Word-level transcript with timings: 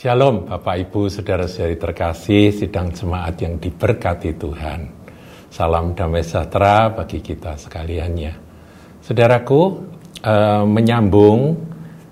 Shalom 0.00 0.48
Bapak 0.48 0.88
Ibu 0.88 1.12
Saudara-saudari 1.12 1.76
terkasih 1.76 2.56
sidang 2.56 2.88
jemaat 2.88 3.36
yang 3.36 3.60
diberkati 3.60 4.32
Tuhan. 4.32 4.88
Salam 5.52 5.92
damai 5.92 6.24
sejahtera 6.24 6.88
bagi 6.88 7.20
kita 7.20 7.60
sekaliannya. 7.60 8.32
Saudaraku, 9.04 9.60
eh, 10.24 10.64
menyambung 10.64 11.52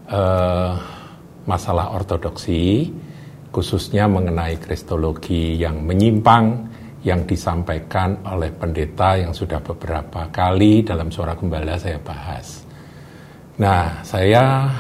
eh, 0.05 0.73
masalah 1.49 1.97
ortodoksi, 1.97 2.93
khususnya 3.49 4.05
mengenai 4.05 4.61
kristologi 4.61 5.57
yang 5.57 5.81
menyimpang 5.81 6.69
yang 7.09 7.25
disampaikan 7.25 8.21
oleh 8.29 8.53
pendeta 8.53 9.17
yang 9.17 9.33
sudah 9.33 9.65
beberapa 9.65 10.29
kali 10.29 10.85
dalam 10.85 11.09
suara 11.09 11.33
gembala 11.33 11.81
saya 11.81 11.97
bahas. 12.05 12.69
Nah, 13.59 14.05
saya 14.07 14.71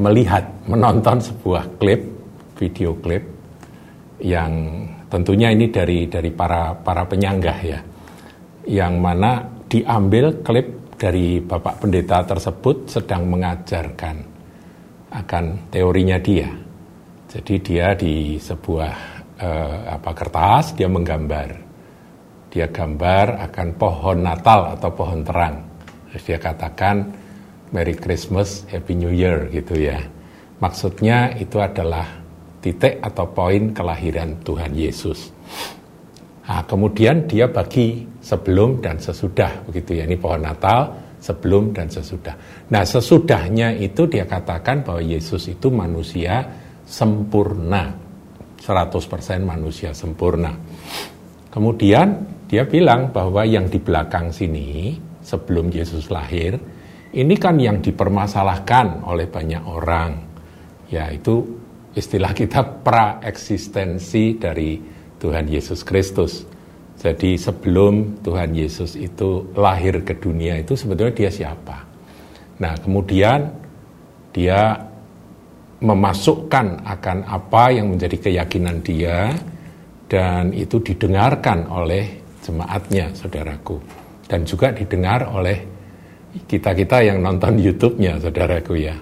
melihat, 0.00 0.42
menonton 0.66 1.20
sebuah 1.20 1.78
klip 1.78 2.13
video 2.54 2.96
klip 2.98 3.24
yang 4.22 4.86
tentunya 5.10 5.50
ini 5.50 5.68
dari 5.70 6.06
dari 6.06 6.30
para 6.30 6.74
para 6.74 7.04
penyanggah 7.04 7.58
ya, 7.62 7.80
yang 8.70 8.98
mana 9.02 9.42
diambil 9.66 10.40
klip 10.40 10.94
dari 10.94 11.42
bapak 11.42 11.82
pendeta 11.82 12.22
tersebut 12.22 12.88
sedang 12.88 13.26
mengajarkan 13.28 14.16
akan 15.14 15.44
teorinya 15.70 16.18
dia. 16.22 16.50
Jadi 17.30 17.54
dia 17.58 17.98
di 17.98 18.38
sebuah 18.38 18.94
eh, 19.38 19.78
apa 19.90 20.10
kertas 20.14 20.78
dia 20.78 20.86
menggambar, 20.86 21.50
dia 22.50 22.70
gambar 22.70 23.42
akan 23.50 23.68
pohon 23.74 24.18
Natal 24.22 24.78
atau 24.78 24.90
pohon 24.94 25.26
terang. 25.26 25.56
Terus 26.10 26.22
dia 26.30 26.38
katakan 26.38 27.10
Merry 27.74 27.98
Christmas, 27.98 28.62
Happy 28.70 28.94
New 28.94 29.10
Year 29.10 29.50
gitu 29.50 29.74
ya. 29.74 29.98
Maksudnya 30.62 31.34
itu 31.34 31.58
adalah 31.58 32.23
titik 32.64 33.04
atau 33.04 33.28
poin 33.28 33.76
kelahiran 33.76 34.40
Tuhan 34.40 34.72
Yesus. 34.72 35.28
Nah, 36.48 36.64
kemudian 36.64 37.28
dia 37.28 37.44
bagi 37.44 38.08
sebelum 38.24 38.80
dan 38.80 38.96
sesudah 38.96 39.68
begitu 39.68 40.00
ya. 40.00 40.08
Ini 40.08 40.16
pohon 40.16 40.40
Natal 40.40 40.96
sebelum 41.20 41.76
dan 41.76 41.92
sesudah. 41.92 42.32
Nah, 42.72 42.84
sesudahnya 42.84 43.76
itu 43.76 44.08
dia 44.08 44.24
katakan 44.24 44.80
bahwa 44.80 45.04
Yesus 45.04 45.52
itu 45.52 45.68
manusia 45.68 46.40
sempurna. 46.88 48.00
100% 48.64 49.44
manusia 49.44 49.92
sempurna. 49.92 50.56
Kemudian 51.52 52.16
dia 52.48 52.64
bilang 52.64 53.12
bahwa 53.12 53.44
yang 53.44 53.68
di 53.68 53.76
belakang 53.76 54.32
sini 54.32 54.96
sebelum 55.20 55.68
Yesus 55.68 56.08
lahir 56.08 56.56
ini 57.12 57.36
kan 57.36 57.60
yang 57.60 57.84
dipermasalahkan 57.84 59.04
oleh 59.04 59.28
banyak 59.28 59.62
orang 59.64 60.16
yaitu 60.88 61.63
istilah 61.94 62.34
kita 62.34 62.82
pra-eksistensi 62.82 64.36
dari 64.36 64.78
Tuhan 65.18 65.46
Yesus 65.46 65.86
Kristus. 65.86 66.44
Jadi 66.98 67.38
sebelum 67.38 68.22
Tuhan 68.22 68.54
Yesus 68.54 68.98
itu 68.98 69.50
lahir 69.54 70.02
ke 70.02 70.18
dunia 70.18 70.58
itu 70.58 70.74
sebetulnya 70.74 71.14
dia 71.14 71.30
siapa? 71.30 71.76
Nah 72.58 72.74
kemudian 72.78 73.50
dia 74.34 74.78
memasukkan 75.84 76.86
akan 76.86 77.18
apa 77.28 77.64
yang 77.74 77.92
menjadi 77.92 78.30
keyakinan 78.30 78.80
dia 78.80 79.34
dan 80.08 80.54
itu 80.54 80.80
didengarkan 80.80 81.66
oleh 81.68 82.24
jemaatnya 82.40 83.12
saudaraku 83.12 83.80
dan 84.24 84.46
juga 84.48 84.72
didengar 84.72 85.28
oleh 85.28 85.58
kita-kita 86.48 87.04
yang 87.04 87.20
nonton 87.20 87.60
YouTube-nya 87.60 88.16
saudaraku 88.22 88.74
ya 88.80 88.96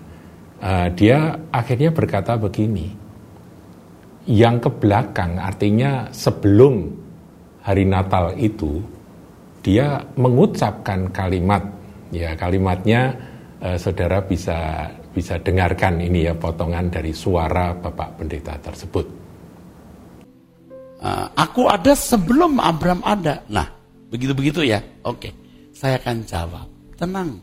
uh, 0.63 0.89
dia 0.95 1.35
akhirnya 1.51 1.91
berkata 1.91 2.39
begini, 2.39 2.95
yang 4.31 4.63
ke 4.63 4.71
belakang 4.71 5.37
artinya 5.43 6.07
sebelum 6.15 6.95
hari 7.67 7.83
Natal 7.83 8.39
itu 8.39 8.79
dia 9.63 10.03
mengucapkan 10.15 11.11
kalimat, 11.11 11.63
ya 12.15 12.39
kalimatnya 12.39 13.15
uh, 13.59 13.75
saudara 13.75 14.23
bisa 14.23 14.89
bisa 15.13 15.37
dengarkan 15.43 16.01
ini 16.01 16.25
ya 16.25 16.33
potongan 16.33 16.89
dari 16.89 17.13
suara 17.13 17.77
Bapak 17.77 18.23
Pendeta 18.23 18.57
tersebut. 18.57 19.07
Uh, 21.03 21.27
aku 21.35 21.67
ada 21.67 21.93
sebelum 21.99 22.63
Abraham 22.63 23.03
ada. 23.03 23.43
Nah, 23.51 23.67
begitu-begitu 24.09 24.63
ya. 24.63 24.79
Oke, 25.03 25.35
saya 25.75 25.99
akan 25.99 26.23
jawab. 26.23 26.67
Tenang, 26.95 27.43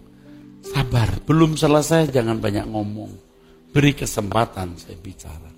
Sabar, 0.69 1.09
belum 1.25 1.57
selesai 1.57 2.13
jangan 2.13 2.37
banyak 2.37 2.69
ngomong. 2.69 3.11
Beri 3.69 3.93
kesempatan 3.97 4.77
saya 4.77 4.97
bicara. 4.97 5.49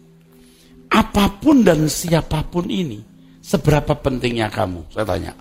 Apa 0.92 1.40
pun 1.40 1.64
dan 1.64 1.88
siapa 1.88 2.44
pun 2.48 2.68
ini, 2.68 3.00
seberapa 3.40 3.96
pentingnya 3.96 4.52
kamu? 4.52 4.92
Saya 4.92 5.08
tanya. 5.08 5.32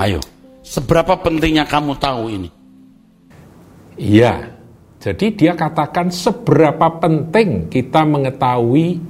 Ayo, 0.00 0.20
seberapa 0.64 1.20
pentingnya 1.20 1.68
kamu 1.68 1.92
tahu 2.00 2.22
ini? 2.32 2.50
Iya, 4.00 4.56
jadi 4.96 5.26
dia 5.36 5.52
katakan 5.52 6.08
seberapa 6.08 6.88
penting 6.96 7.68
kita 7.68 8.08
mengetahui 8.08 9.02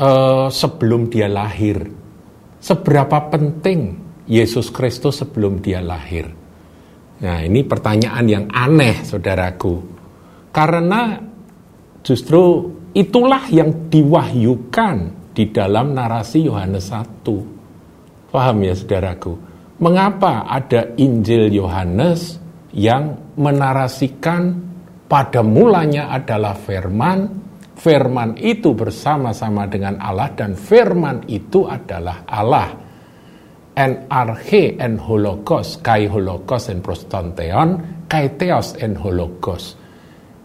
uh, 0.00 0.50
sebelum 0.50 1.06
dia 1.06 1.30
lahir. 1.30 1.86
Seberapa 2.58 3.30
penting 3.30 3.94
Yesus 4.26 4.74
Kristus 4.74 5.22
sebelum 5.22 5.62
dia 5.62 5.78
lahir. 5.78 6.39
Nah 7.20 7.44
ini 7.44 7.60
pertanyaan 7.64 8.24
yang 8.24 8.44
aneh 8.48 9.04
saudaraku. 9.04 9.74
Karena 10.50 11.20
justru 12.00 12.72
itulah 12.96 13.44
yang 13.52 13.92
diwahyukan 13.92 14.96
di 15.36 15.44
dalam 15.52 15.92
narasi 15.92 16.48
Yohanes 16.48 16.88
1. 16.88 18.32
Paham 18.32 18.56
ya 18.64 18.72
saudaraku? 18.72 19.32
Mengapa 19.80 20.48
ada 20.48 20.96
Injil 20.96 21.52
Yohanes 21.52 22.36
yang 22.76 23.34
menarasikan 23.36 24.68
pada 25.08 25.40
mulanya 25.40 26.12
adalah 26.12 26.54
firman, 26.56 27.18
firman 27.76 28.36
itu 28.36 28.76
bersama-sama 28.76 29.64
dengan 29.68 29.96
Allah 30.00 30.32
dan 30.36 30.54
firman 30.54 31.24
itu 31.26 31.64
adalah 31.64 32.28
Allah 32.28 32.79
en 33.76 34.06
arche 34.10 34.76
en 34.78 34.98
holokos, 34.98 35.78
kai 35.82 36.06
holokos 36.10 36.68
en 36.68 36.82
prostanteon, 36.82 37.68
kai 38.08 38.34
theos 38.36 38.74
en 38.82 38.96
holokos. 38.98 39.76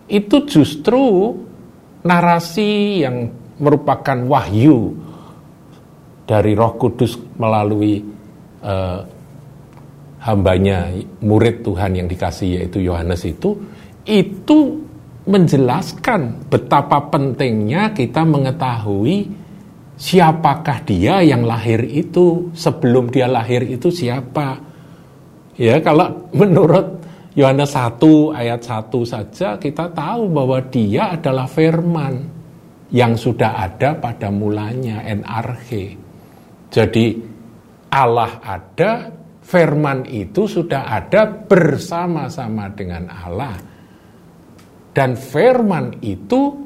Itu 0.06 0.46
justru 0.46 1.34
narasi 2.06 3.02
yang 3.02 3.34
merupakan 3.58 4.20
wahyu 4.30 4.94
dari 6.26 6.54
Roh 6.54 6.74
Kudus 6.78 7.18
melalui 7.38 8.02
uh, 8.62 9.00
hambanya 10.26 10.90
murid 11.22 11.62
Tuhan 11.62 12.02
yang 12.02 12.08
dikasih 12.10 12.62
yaitu 12.62 12.82
Yohanes 12.82 13.22
itu 13.30 13.54
itu 14.06 14.82
menjelaskan 15.26 16.50
betapa 16.50 17.10
pentingnya 17.10 17.94
kita 17.94 18.26
mengetahui 18.26 19.45
siapakah 19.96 20.84
dia 20.84 21.24
yang 21.24 21.44
lahir 21.48 21.84
itu? 21.84 22.52
Sebelum 22.56 23.12
dia 23.12 23.28
lahir 23.28 23.64
itu 23.68 23.92
siapa? 23.92 24.60
Ya 25.56 25.80
kalau 25.80 26.32
menurut 26.36 27.04
Yohanes 27.36 27.76
1 27.76 28.00
ayat 28.36 28.62
1 28.64 28.92
saja 29.08 29.50
kita 29.60 29.92
tahu 29.92 30.32
bahwa 30.32 30.60
dia 30.68 31.16
adalah 31.16 31.48
firman 31.48 32.28
yang 32.92 33.16
sudah 33.16 33.64
ada 33.64 33.96
pada 33.96 34.32
mulanya 34.32 35.04
NRG 35.04 36.00
jadi 36.76 37.16
Allah 37.96 38.44
ada 38.44 39.08
firman 39.46 40.10
itu 40.10 40.50
sudah 40.50 40.90
ada 40.90 41.30
bersama-sama 41.30 42.68
dengan 42.74 43.08
Allah. 43.08 43.56
Dan 44.96 45.16
firman 45.16 46.04
itu 46.04 46.65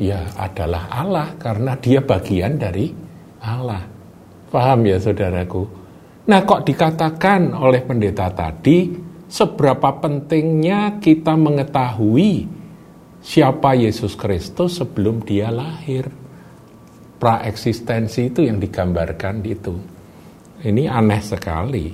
ya 0.00 0.32
adalah 0.40 0.88
Allah 0.88 1.36
karena 1.36 1.76
dia 1.76 2.00
bagian 2.00 2.56
dari 2.56 2.88
Allah. 3.44 3.84
Paham 4.50 4.88
ya 4.88 4.96
saudaraku? 4.96 5.62
Nah 6.26 6.40
kok 6.42 6.64
dikatakan 6.64 7.52
oleh 7.52 7.84
pendeta 7.84 8.32
tadi 8.32 8.90
seberapa 9.28 10.00
pentingnya 10.00 10.98
kita 10.98 11.36
mengetahui 11.36 12.48
siapa 13.20 13.76
Yesus 13.76 14.16
Kristus 14.16 14.80
sebelum 14.80 15.22
dia 15.22 15.52
lahir. 15.52 16.08
Praeksistensi 17.20 18.32
itu 18.32 18.48
yang 18.48 18.56
digambarkan 18.56 19.44
itu. 19.44 19.76
Ini 20.64 20.88
aneh 20.88 21.20
sekali. 21.20 21.92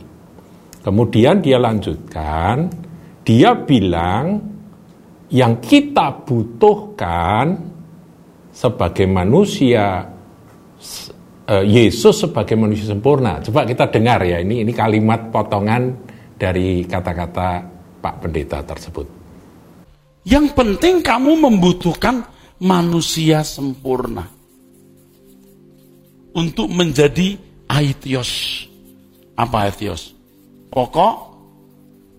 Kemudian 0.87 1.43
dia 1.43 1.59
lanjutkan, 1.59 2.71
dia 3.27 3.59
bilang 3.59 4.39
yang 5.35 5.59
kita 5.59 6.23
butuhkan 6.23 7.76
sebagai 8.57 9.05
manusia 9.05 10.09
uh, 11.45 11.65
Yesus 11.65 12.25
sebagai 12.25 12.57
manusia 12.57 12.89
sempurna. 12.89 13.45
Coba 13.45 13.69
kita 13.69 13.93
dengar 13.93 14.25
ya 14.25 14.41
ini 14.41 14.65
ini 14.65 14.73
kalimat 14.73 15.29
potongan 15.29 15.93
dari 16.41 16.89
kata-kata 16.89 17.49
Pak 18.01 18.15
Pendeta 18.25 18.65
tersebut. 18.65 19.07
Yang 20.25 20.57
penting 20.57 21.05
kamu 21.05 21.37
membutuhkan 21.37 22.25
manusia 22.65 23.45
sempurna. 23.45 24.25
Untuk 26.37 26.69
menjadi 26.69 27.37
aitios. 27.69 28.65
Apa 29.37 29.69
aitios? 29.69 30.13
Pokok 30.69 31.15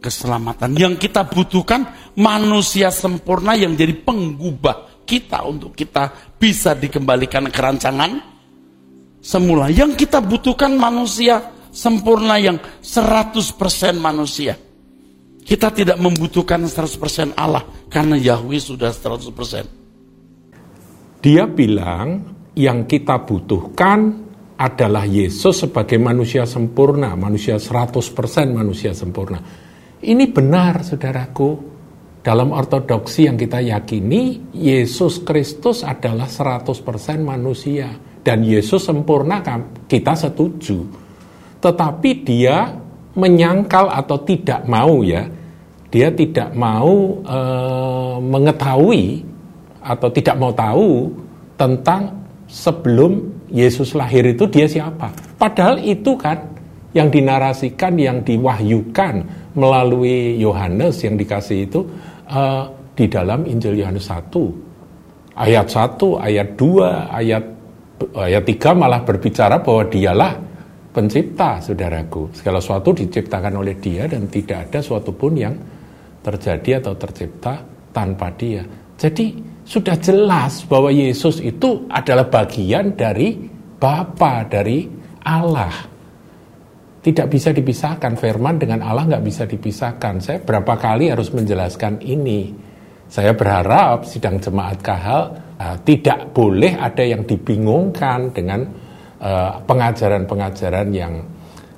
keselamatan. 0.01 0.73
Yang 0.73 1.09
kita 1.09 1.29
butuhkan 1.29 2.13
manusia 2.17 2.89
sempurna 2.89 3.53
yang 3.53 3.77
jadi 3.77 3.93
penggubah 4.01 4.96
kita 5.07 5.47
untuk 5.47 5.71
kita 5.71 6.35
bisa 6.35 6.75
dikembalikan 6.75 7.47
ke 7.47 7.59
rancangan 7.63 8.11
semula. 9.23 9.71
Yang 9.71 10.03
kita 10.03 10.19
butuhkan 10.19 10.75
manusia 10.75 11.55
sempurna 11.71 12.35
yang 12.35 12.59
100% 12.83 13.55
manusia. 13.95 14.59
Kita 15.47 15.71
tidak 15.71 15.95
membutuhkan 16.03 16.67
100% 16.67 17.39
Allah 17.39 17.63
karena 17.87 18.19
Yahweh 18.19 18.59
sudah 18.59 18.91
100%. 18.91 21.23
Dia 21.23 21.47
bilang 21.47 22.35
yang 22.57 22.83
kita 22.83 23.23
butuhkan 23.23 24.27
adalah 24.57 25.05
Yesus 25.05 25.61
sebagai 25.63 26.01
manusia 26.01 26.43
sempurna, 26.49 27.13
manusia 27.13 27.61
100% 27.61 28.01
manusia 28.51 28.91
sempurna. 28.91 29.39
Ini 30.01 30.25
benar 30.33 30.83
saudaraku. 30.83 31.76
Dalam 32.27 32.51
ortodoksi 32.51 33.23
yang 33.23 33.39
kita 33.39 33.63
yakini, 33.63 34.51
Yesus 34.51 35.23
Kristus 35.23 35.87
adalah 35.87 36.27
100% 36.27 36.75
manusia. 37.23 37.87
Dan 38.19 38.43
Yesus 38.43 38.83
sempurna, 38.83 39.39
kita 39.87 40.11
setuju. 40.11 40.83
Tetapi 41.63 42.09
dia 42.27 42.75
menyangkal 43.15 43.87
atau 43.87 44.19
tidak 44.27 44.67
mau 44.67 45.07
ya, 45.07 45.23
dia 45.87 46.11
tidak 46.11 46.51
mau 46.51 47.23
e, 47.23 47.39
mengetahui 48.19 49.23
atau 49.79 50.11
tidak 50.11 50.35
mau 50.35 50.51
tahu 50.51 51.07
tentang 51.55 52.11
sebelum 52.51 53.23
Yesus 53.47 53.95
lahir 53.95 54.27
itu 54.27 54.43
dia 54.51 54.67
siapa. 54.67 55.15
Padahal 55.39 55.79
itu 55.79 56.19
kan 56.19 56.43
yang 56.91 57.07
dinarasikan, 57.07 57.95
yang 57.95 58.19
diwahyukan 58.19 59.47
melalui 59.55 60.35
Yohanes 60.37 61.01
yang 61.07 61.15
dikasih 61.15 61.71
itu 61.71 61.87
e, 62.27 62.43
di 62.93 63.05
dalam 63.07 63.47
Injil 63.47 63.79
Yohanes 63.79 64.07
1. 64.11 65.39
Ayat 65.39 65.67
1, 65.69 66.17
ayat 66.17 66.47
2, 66.59 67.13
ayat 67.13 67.43
ayat 68.13 68.43
3 68.45 68.73
malah 68.77 69.01
berbicara 69.01 69.61
bahwa 69.61 69.83
dialah 69.89 70.33
pencipta, 70.93 71.61
saudaraku. 71.61 72.33
Segala 72.33 72.57
sesuatu 72.57 72.93
diciptakan 72.93 73.53
oleh 73.61 73.77
dia 73.77 74.09
dan 74.09 74.25
tidak 74.29 74.69
ada 74.69 74.79
suatu 74.81 75.13
pun 75.13 75.37
yang 75.37 75.53
terjadi 76.25 76.81
atau 76.81 76.93
tercipta 76.97 77.61
tanpa 77.93 78.33
dia. 78.33 78.65
Jadi 78.97 79.37
sudah 79.61 79.93
jelas 80.01 80.65
bahwa 80.65 80.89
Yesus 80.89 81.37
itu 81.39 81.85
adalah 81.91 82.25
bagian 82.25 82.97
dari 82.97 83.37
Bapa, 83.77 84.41
dari 84.49 84.89
Allah. 85.21 85.96
Tidak 87.07 87.27
bisa 87.31 87.55
dipisahkan, 87.55 88.19
firman 88.19 88.59
dengan 88.59 88.83
Allah 88.83 89.07
nggak 89.07 89.23
bisa 89.23 89.47
dipisahkan. 89.47 90.19
Saya 90.19 90.43
berapa 90.43 90.75
kali 90.75 91.07
harus 91.07 91.31
menjelaskan 91.31 92.03
ini. 92.03 92.51
Saya 93.07 93.31
berharap 93.31 94.03
sidang 94.03 94.43
jemaat 94.43 94.83
kahal 94.83 95.31
uh, 95.55 95.79
tidak 95.87 96.35
boleh 96.35 96.75
ada 96.75 97.07
yang 97.07 97.23
dibingungkan 97.23 98.35
dengan 98.35 98.67
eh, 99.23 99.51
pengajaran-pengajaran 99.63 100.87
uh, 100.91 100.97
yang 100.99 101.13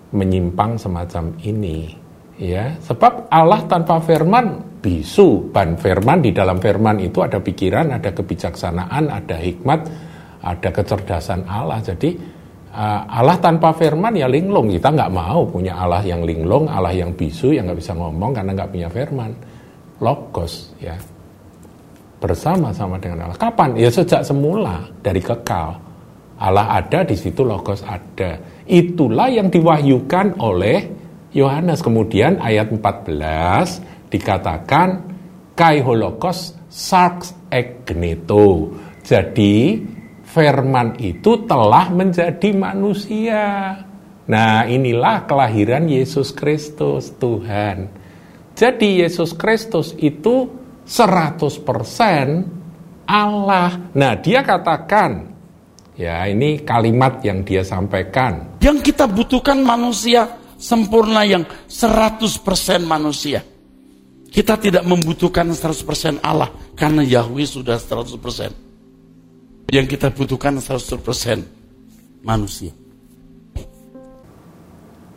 menyimpang 0.10 0.82
semacam 0.82 1.38
ini 1.46 1.94
ya 2.40 2.80
sebab 2.80 3.28
Allah 3.30 3.62
tanpa 3.68 4.00
firman 4.00 4.80
bisu 4.80 5.52
ban 5.52 5.76
firman 5.76 6.24
di 6.24 6.32
dalam 6.32 6.58
firman 6.58 6.98
itu 7.04 7.20
ada 7.20 7.44
pikiran 7.44 7.92
ada 7.92 8.16
kebijaksanaan 8.16 9.12
ada 9.12 9.38
hikmat 9.38 9.80
ada 10.40 10.70
kecerdasan 10.72 11.44
Allah 11.46 11.84
jadi 11.84 12.16
uh, 12.74 13.02
Allah 13.10 13.38
tanpa 13.42 13.74
firman 13.74 14.14
ya 14.16 14.30
linglung. 14.30 14.70
Kita 14.70 14.94
nggak 14.94 15.12
mau 15.12 15.46
punya 15.46 15.78
Allah 15.78 16.02
yang 16.06 16.22
linglung 16.26 16.70
Allah 16.70 16.94
yang 16.94 17.14
bisu 17.14 17.54
yang 17.54 17.70
nggak 17.70 17.80
bisa 17.80 17.94
ngomong 17.98 18.32
karena 18.34 18.52
nggak 18.54 18.72
punya 18.72 18.90
firman. 18.90 19.32
Logos 20.00 20.74
ya. 20.80 20.96
Bersama-sama 22.20 23.00
dengan 23.00 23.30
Allah. 23.30 23.40
Kapan? 23.40 23.80
Ya 23.80 23.88
sejak 23.92 24.24
semula 24.28 24.88
dari 25.00 25.24
kekal. 25.24 25.80
Allah 26.40 26.80
ada 26.80 27.04
di 27.04 27.20
situ 27.20 27.44
logos 27.44 27.84
ada. 27.84 28.40
Itulah 28.64 29.28
yang 29.28 29.52
diwahyukan 29.52 30.40
oleh 30.40 30.88
Yohanes. 31.36 31.84
Kemudian 31.84 32.40
ayat 32.40 32.72
14 32.72 34.08
dikatakan 34.08 34.88
kai 35.56 35.84
holokos 35.84 36.56
sarx 36.72 37.36
egneto. 37.52 38.72
Jadi 39.04 39.84
firman 40.30 40.94
itu 41.02 41.50
telah 41.50 41.90
menjadi 41.90 42.54
manusia. 42.54 43.74
Nah, 44.30 44.62
inilah 44.70 45.26
kelahiran 45.26 45.90
Yesus 45.90 46.30
Kristus 46.30 47.10
Tuhan. 47.18 47.90
Jadi 48.54 49.02
Yesus 49.02 49.34
Kristus 49.34 49.98
itu 49.98 50.46
100% 50.86 51.66
Allah. 53.10 53.90
Nah, 53.98 54.14
dia 54.22 54.46
katakan 54.46 55.34
ya 55.98 56.30
ini 56.30 56.62
kalimat 56.62 57.26
yang 57.26 57.42
dia 57.42 57.66
sampaikan. 57.66 58.62
Yang 58.62 58.94
kita 58.94 59.10
butuhkan 59.10 59.66
manusia 59.66 60.30
sempurna 60.62 61.26
yang 61.26 61.42
100% 61.66 62.86
manusia. 62.86 63.42
Kita 64.30 64.62
tidak 64.62 64.86
membutuhkan 64.86 65.50
100% 65.50 66.22
Allah 66.22 66.54
karena 66.78 67.02
Yahweh 67.02 67.50
sudah 67.50 67.82
100%. 67.82 68.69
Yang 69.70 69.86
kita 69.98 70.10
butuhkan 70.10 70.58
100% 70.58 72.26
manusia. 72.26 72.74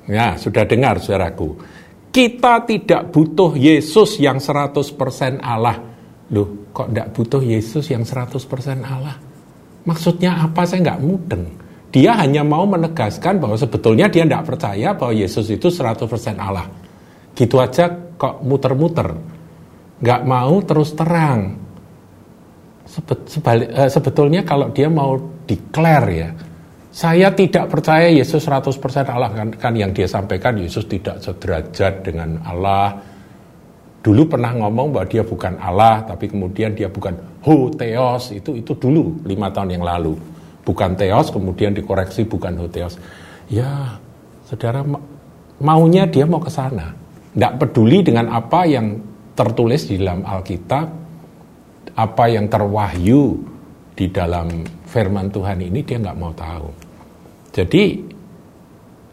Ya, 0.05 0.37
sudah 0.37 0.69
dengar 0.69 1.01
saudaraku. 1.01 1.57
Kita 2.13 2.61
tidak 2.69 3.09
butuh 3.09 3.57
Yesus 3.57 4.21
yang 4.21 4.37
100% 4.37 5.41
Allah. 5.41 5.81
Loh, 6.29 6.69
kok 6.77 6.93
tidak 6.93 7.09
butuh 7.17 7.41
Yesus 7.41 7.89
yang 7.89 8.05
100% 8.05 8.37
Allah? 8.85 9.17
Maksudnya 9.89 10.45
apa? 10.45 10.69
Saya 10.69 10.85
nggak 10.85 11.01
mudeng. 11.01 11.45
Dia 11.93 12.17
hanya 12.21 12.45
mau 12.45 12.69
menegaskan 12.69 13.41
bahwa 13.41 13.57
sebetulnya 13.57 14.09
dia 14.13 14.25
tidak 14.25 14.45
percaya 14.49 14.93
bahwa 14.93 15.13
Yesus 15.17 15.49
itu 15.49 15.73
100% 15.73 16.09
Allah. 16.37 16.69
Gitu 17.33 17.57
aja 17.57 17.89
kok 18.17 18.45
muter-muter. 18.45 19.17
Nggak 20.01 20.23
mau 20.29 20.61
terus 20.65 20.93
terang. 20.93 21.62
Sebalik, 22.93 23.73
eh, 23.73 23.89
sebetulnya 23.89 24.45
kalau 24.45 24.69
dia 24.69 24.93
mau 24.93 25.17
declare 25.49 26.09
ya, 26.13 26.31
saya 26.93 27.33
tidak 27.33 27.73
percaya 27.73 28.13
Yesus 28.13 28.45
100% 28.45 29.09
Allah 29.09 29.33
kan, 29.33 29.49
kan 29.57 29.73
yang 29.73 29.97
dia 29.97 30.05
sampaikan 30.05 30.61
Yesus 30.61 30.85
tidak 30.85 31.25
sederajat 31.25 32.05
dengan 32.05 32.37
Allah. 32.45 32.93
Dulu 34.05 34.29
pernah 34.29 34.53
ngomong 34.53 34.93
bahwa 34.93 35.07
dia 35.09 35.25
bukan 35.25 35.57
Allah, 35.57 36.05
tapi 36.05 36.29
kemudian 36.29 36.77
dia 36.77 36.93
bukan 36.93 37.17
ho 37.49 37.73
theos 37.73 38.35
itu 38.35 38.61
itu 38.61 38.77
dulu 38.77 39.25
lima 39.25 39.49
tahun 39.49 39.81
yang 39.81 39.85
lalu. 39.89 40.13
Bukan 40.63 40.95
teos 40.95 41.33
kemudian 41.33 41.73
dikoreksi 41.73 42.29
bukan 42.29 42.55
hoteos 42.61 42.95
ya 43.51 43.99
saudara 44.47 44.81
maunya 45.61 46.09
dia 46.09 46.25
mau 46.25 46.41
ke 46.41 46.53
sana. 46.53 46.93
Tidak 47.33 47.53
peduli 47.57 48.05
dengan 48.05 48.29
apa 48.29 48.69
yang 48.69 49.01
tertulis 49.33 49.89
di 49.89 49.97
dalam 49.97 50.21
Alkitab 50.25 51.02
apa 51.97 52.25
yang 52.31 52.49
terwahyu 52.49 53.41
di 53.93 54.09
dalam 54.09 54.65
firman 54.89 55.29
Tuhan 55.29 55.61
ini 55.61 55.81
dia 55.85 56.01
nggak 56.01 56.19
mau 56.19 56.33
tahu 56.33 56.69
jadi 57.53 57.85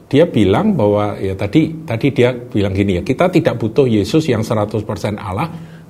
dia 0.10 0.26
bilang 0.26 0.74
bahwa 0.74 1.20
ya 1.22 1.38
tadi 1.38 1.86
tadi 1.86 2.08
dia 2.10 2.34
bilang 2.34 2.74
gini 2.74 2.98
ya 2.98 3.04
kita 3.06 3.30
tidak 3.30 3.62
butuh 3.62 3.86
Yesus 3.86 4.26
yang 4.26 4.42
100% 4.42 4.82
Allah 5.20 5.48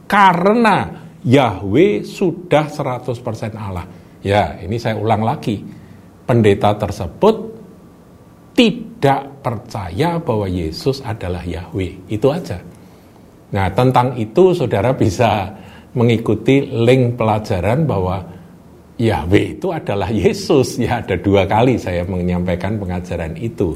karena 0.10 1.08
Yahweh 1.24 2.04
sudah 2.04 2.68
100% 2.68 3.56
Allah 3.56 4.00
Ya, 4.20 4.60
ini 4.60 4.76
saya 4.76 5.00
ulang 5.00 5.24
lagi. 5.24 5.64
Pendeta 6.28 6.76
tersebut 6.78 7.36
tidak 8.54 9.42
percaya 9.42 10.20
bahwa 10.20 10.46
Yesus 10.46 11.02
adalah 11.02 11.42
Yahweh. 11.42 12.12
Itu 12.12 12.30
aja. 12.30 12.60
Nah, 13.50 13.68
tentang 13.74 14.14
itu 14.20 14.54
saudara 14.54 14.94
bisa 14.94 15.50
mengikuti 15.94 16.66
link 16.66 17.18
pelajaran 17.18 17.86
bahwa 17.90 18.22
Yahweh 19.00 19.58
itu 19.58 19.68
adalah 19.72 20.12
Yesus. 20.12 20.76
Ya, 20.78 21.00
ada 21.00 21.16
dua 21.16 21.48
kali 21.48 21.80
saya 21.80 22.04
menyampaikan 22.04 22.76
pengajaran 22.76 23.34
itu. 23.40 23.74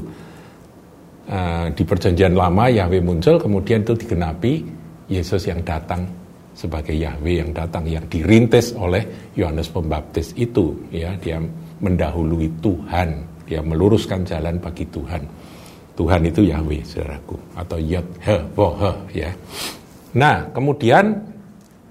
Uh, 1.24 1.72
di 1.72 1.80
perjanjian 1.88 2.36
lama 2.36 2.68
Yahweh 2.68 3.00
muncul, 3.00 3.40
kemudian 3.40 3.80
itu 3.80 3.96
digenapi 3.96 4.60
Yesus 5.08 5.48
yang 5.48 5.64
datang 5.64 6.04
sebagai 6.54 6.94
Yahweh 6.94 7.42
yang 7.42 7.50
datang 7.50 7.84
yang 7.84 8.06
dirintis 8.06 8.72
oleh 8.78 9.02
Yohanes 9.34 9.68
Pembaptis 9.68 10.32
itu 10.38 10.70
ya 10.94 11.12
dia 11.18 11.42
mendahului 11.82 12.46
Tuhan 12.62 13.08
dia 13.44 13.60
meluruskan 13.60 14.22
jalan 14.22 14.56
bagi 14.62 14.86
Tuhan 14.88 15.22
Tuhan 15.98 16.22
itu 16.30 16.46
Yahweh 16.46 16.80
saudaraku 16.86 17.36
atau 17.58 17.78
Yod 17.82 18.06
He 18.22 18.36
ya 19.18 19.30
nah 20.14 20.46
kemudian 20.54 21.33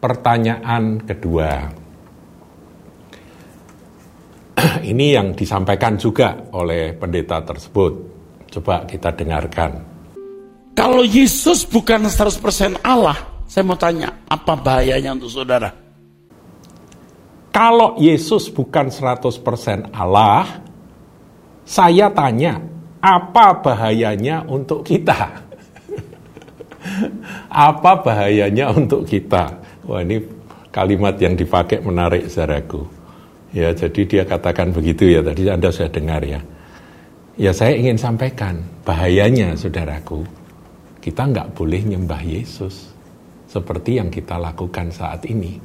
pertanyaan 0.04 1.00
kedua. 1.08 1.72
Ini 4.92 5.08
yang 5.16 5.32
disampaikan 5.32 5.96
juga 5.96 6.36
oleh 6.52 6.92
pendeta 6.92 7.40
tersebut. 7.40 7.94
Coba 8.52 8.84
kita 8.84 9.16
dengarkan. 9.16 9.96
Kalau 10.76 11.08
Yesus 11.08 11.64
bukan 11.64 12.12
100% 12.12 12.84
Allah, 12.84 13.16
saya 13.48 13.64
mau 13.64 13.80
tanya, 13.80 14.28
apa 14.28 14.60
bahayanya 14.60 15.16
untuk 15.16 15.32
saudara? 15.32 15.72
Kalau 17.54 17.96
Yesus 18.02 18.50
bukan 18.50 18.90
100% 18.90 19.94
Allah, 19.94 20.66
saya 21.64 22.10
tanya, 22.12 22.60
apa 23.00 23.62
bahayanya 23.62 24.42
untuk 24.50 24.82
kita? 24.82 25.38
apa 27.70 27.92
bahayanya 28.02 28.74
untuk 28.74 29.06
kita? 29.06 29.63
Wah 29.84 30.00
ini 30.00 30.24
kalimat 30.72 31.20
yang 31.20 31.36
dipakai 31.36 31.84
menarik 31.84 32.32
saudaraku. 32.32 32.88
Ya 33.54 33.70
jadi 33.76 34.02
dia 34.08 34.24
katakan 34.26 34.74
begitu 34.74 35.06
ya 35.06 35.22
tadi 35.22 35.46
Anda 35.52 35.70
sudah 35.70 35.92
dengar 35.92 36.24
ya. 36.26 36.42
Ya 37.38 37.52
saya 37.52 37.76
ingin 37.78 38.00
sampaikan 38.00 38.64
bahayanya 38.88 39.54
saudaraku. 39.54 40.24
Kita 41.04 41.28
nggak 41.28 41.52
boleh 41.54 41.84
nyembah 41.84 42.24
Yesus 42.24 42.96
seperti 43.52 44.00
yang 44.00 44.08
kita 44.08 44.40
lakukan 44.40 44.90
saat 44.90 45.28
ini. 45.28 45.60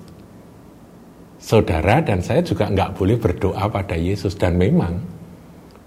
Saudara 1.39 2.03
dan 2.03 2.19
saya 2.19 2.43
juga 2.43 2.67
nggak 2.67 2.99
boleh 2.99 3.17
berdoa 3.17 3.71
pada 3.71 3.95
Yesus 3.95 4.35
dan 4.35 4.59
memang 4.59 4.99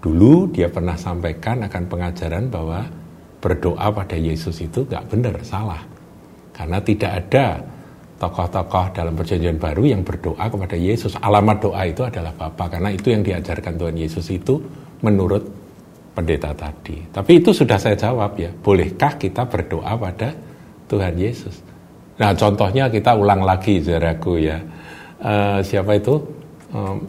dulu 0.00 0.48
dia 0.48 0.72
pernah 0.72 0.96
sampaikan 0.96 1.62
akan 1.68 1.84
pengajaran 1.86 2.48
bahwa 2.48 2.88
berdoa 3.38 3.92
pada 3.92 4.16
Yesus 4.16 4.64
itu 4.64 4.88
nggak 4.88 5.12
benar 5.12 5.36
salah 5.44 5.84
karena 6.56 6.78
tidak 6.80 7.12
ada 7.22 7.46
tokoh-tokoh 8.22 8.94
dalam 8.94 9.18
perjanjian 9.18 9.58
baru 9.58 9.82
yang 9.82 10.06
berdoa 10.06 10.46
kepada 10.46 10.78
Yesus. 10.78 11.18
Alamat 11.18 11.58
doa 11.58 11.82
itu 11.82 12.06
adalah 12.06 12.30
Bapa 12.30 12.70
karena 12.70 12.94
itu 12.94 13.10
yang 13.10 13.26
diajarkan 13.26 13.74
Tuhan 13.74 13.98
Yesus 13.98 14.30
itu 14.30 14.62
menurut 15.02 15.42
pendeta 16.14 16.54
tadi. 16.54 17.02
Tapi 17.10 17.42
itu 17.42 17.50
sudah 17.50 17.82
saya 17.82 17.98
jawab 17.98 18.38
ya. 18.38 18.54
Bolehkah 18.54 19.18
kita 19.18 19.42
berdoa 19.50 19.98
pada 19.98 20.30
Tuhan 20.86 21.18
Yesus? 21.18 21.58
Nah 22.22 22.30
contohnya 22.38 22.86
kita 22.86 23.18
ulang 23.18 23.42
lagi 23.42 23.82
saudaraku 23.82 24.38
ya. 24.38 24.62
Uh, 25.18 25.58
siapa 25.66 25.98
itu? 25.98 26.22
Um, 26.70 27.02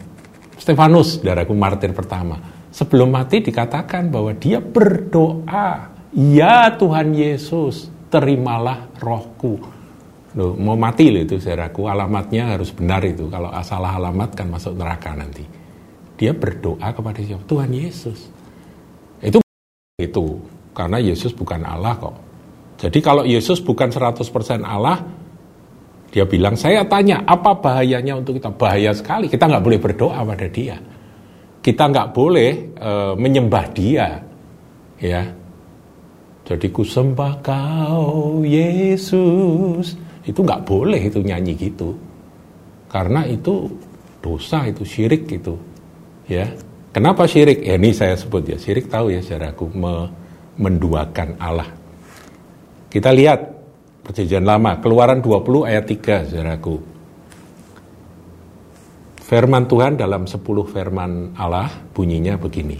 Stefanus, 0.58 1.22
saudaraku 1.22 1.54
martir 1.54 1.94
pertama. 1.94 2.42
Sebelum 2.74 3.14
mati 3.14 3.38
dikatakan 3.38 4.10
bahwa 4.10 4.34
dia 4.34 4.58
berdoa. 4.58 5.94
Ya 6.14 6.70
Tuhan 6.74 7.14
Yesus, 7.14 7.90
terimalah 8.10 8.86
rohku 9.02 9.73
Loh, 10.34 10.58
mau 10.58 10.74
mati 10.74 11.14
loh 11.14 11.22
itu 11.22 11.38
saudaraku, 11.38 11.86
alamatnya 11.86 12.58
harus 12.58 12.74
benar 12.74 13.02
itu. 13.06 13.30
Kalau 13.30 13.54
salah 13.62 13.94
alamat 13.94 14.34
kan 14.34 14.50
masuk 14.50 14.74
neraka 14.74 15.14
nanti. 15.14 15.46
Dia 16.18 16.34
berdoa 16.34 16.90
kepada 16.90 17.22
siapa? 17.22 17.46
Tuhan 17.46 17.70
Yesus. 17.70 18.18
Itu 19.22 19.38
itu 19.98 20.26
karena 20.74 20.98
Yesus 20.98 21.30
bukan 21.30 21.62
Allah 21.62 21.94
kok. 21.98 22.16
Jadi 22.82 22.98
kalau 22.98 23.22
Yesus 23.22 23.62
bukan 23.62 23.94
100% 23.94 24.18
Allah, 24.66 24.98
dia 26.10 26.26
bilang, 26.26 26.58
saya 26.58 26.82
tanya, 26.86 27.22
apa 27.22 27.54
bahayanya 27.54 28.18
untuk 28.18 28.34
kita? 28.34 28.50
Bahaya 28.50 28.90
sekali, 28.90 29.30
kita 29.30 29.46
nggak 29.46 29.62
boleh 29.62 29.78
berdoa 29.78 30.18
pada 30.26 30.46
dia. 30.50 30.78
Kita 31.62 31.90
nggak 31.90 32.10
boleh 32.10 32.50
e, 32.74 32.90
menyembah 33.14 33.64
dia. 33.70 34.08
Ya, 34.98 35.22
jadi 36.44 36.66
ku 36.68 36.84
sembah 36.84 37.40
kau 37.40 38.44
Yesus 38.44 40.03
itu 40.24 40.40
nggak 40.40 40.64
boleh 40.64 41.00
itu 41.00 41.20
nyanyi 41.20 41.52
gitu. 41.56 41.92
Karena 42.88 43.28
itu 43.28 43.68
dosa 44.24 44.64
itu 44.64 44.82
syirik 44.86 45.28
gitu 45.28 45.58
ya. 46.28 46.48
Kenapa 46.94 47.26
syirik? 47.26 47.60
Ya 47.66 47.74
ini 47.74 47.90
saya 47.90 48.14
sebut 48.14 48.46
ya 48.46 48.56
syirik 48.56 48.86
tahu 48.86 49.10
ya 49.10 49.20
saudaraku 49.20 49.66
me, 49.74 50.08
menduakan 50.56 51.36
Allah. 51.42 51.68
Kita 52.88 53.10
lihat 53.10 53.40
perjanjian 54.06 54.46
lama 54.46 54.78
keluaran 54.78 55.18
20 55.18 55.66
ayat 55.66 55.84
3 55.90 56.30
saudaraku 56.30 56.76
firman 59.24 59.64
Tuhan 59.66 59.98
dalam 59.98 60.28
10 60.30 60.38
firman 60.70 61.34
Allah 61.34 61.72
bunyinya 61.90 62.38
begini. 62.38 62.78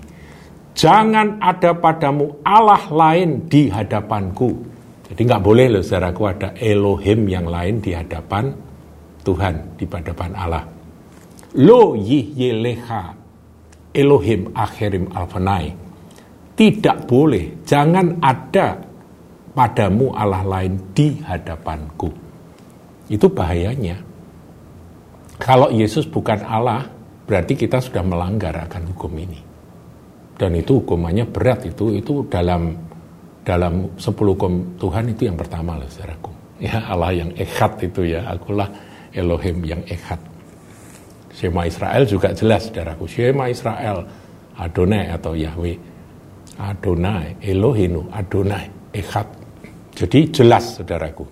Jangan 0.74 1.42
ada 1.42 1.74
padamu 1.74 2.38
Allah 2.46 2.86
lain 2.90 3.50
di 3.50 3.70
hadapanku 3.70 4.73
jadi 5.14 5.30
nggak 5.30 5.46
boleh 5.46 5.78
loh 5.78 5.84
saudaraku 5.86 6.22
ada 6.26 6.48
Elohim 6.58 7.30
yang 7.30 7.46
lain 7.46 7.78
di 7.78 7.94
hadapan 7.94 8.50
Tuhan, 9.22 9.78
di 9.78 9.86
hadapan 9.86 10.30
Allah. 10.34 10.66
Lo 11.62 11.94
yeleha 11.94 13.14
Elohim 13.94 14.50
akhirim 14.50 15.14
alfanai. 15.14 15.70
Tidak 16.58 17.06
boleh, 17.06 17.62
jangan 17.62 18.18
ada 18.18 18.74
padamu 19.54 20.10
Allah 20.18 20.42
lain 20.42 20.90
di 20.90 21.14
hadapanku. 21.22 22.10
Itu 23.06 23.30
bahayanya. 23.30 24.02
Kalau 25.38 25.70
Yesus 25.70 26.10
bukan 26.10 26.42
Allah, 26.42 26.90
berarti 27.22 27.54
kita 27.54 27.78
sudah 27.78 28.02
melanggar 28.02 28.50
akan 28.66 28.82
hukum 28.90 29.14
ini. 29.14 29.38
Dan 30.34 30.58
itu 30.58 30.82
hukumannya 30.82 31.30
berat 31.30 31.70
itu 31.70 31.94
itu 31.94 32.26
dalam 32.26 32.93
dalam 33.44 33.92
sepuluh 34.00 34.32
hukum 34.32 34.80
Tuhan 34.80 35.12
itu 35.12 35.28
yang 35.28 35.36
pertama 35.36 35.76
loh 35.76 35.86
saudaraku. 35.86 36.32
Ya 36.58 36.80
Allah 36.88 37.12
yang 37.12 37.30
ekat 37.36 37.92
itu 37.92 38.16
ya, 38.16 38.24
akulah 38.24 38.72
Elohim 39.12 39.60
yang 39.62 39.84
ekat. 39.84 40.16
Shema 41.34 41.68
Israel 41.68 42.08
juga 42.08 42.32
jelas 42.32 42.72
saudaraku. 42.72 43.04
Shema 43.04 43.52
Israel, 43.52 44.08
Adonai 44.56 45.12
atau 45.12 45.36
Yahweh. 45.36 45.76
Adonai, 46.56 47.36
Elohinu, 47.42 48.08
Adonai, 48.14 48.70
ekat. 48.94 49.26
Jadi 49.94 50.30
jelas 50.30 50.78
saudaraku. 50.78 51.26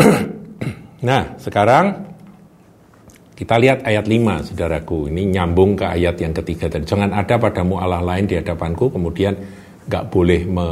nah 1.08 1.36
sekarang 1.36 2.12
kita 3.36 3.54
lihat 3.60 3.84
ayat 3.84 4.08
5 4.08 4.52
saudaraku. 4.52 5.12
Ini 5.12 5.22
nyambung 5.36 5.76
ke 5.76 5.84
ayat 5.84 6.16
yang 6.20 6.32
ketiga 6.32 6.72
tadi. 6.72 6.88
Jangan 6.88 7.12
ada 7.12 7.36
padamu 7.36 7.80
Allah 7.80 8.00
lain 8.00 8.24
di 8.24 8.40
hadapanku. 8.40 8.92
Kemudian 8.92 9.36
nggak 9.86 10.04
boleh 10.10 10.42
me, 10.46 10.68